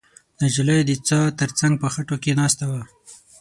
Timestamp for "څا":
1.07-1.19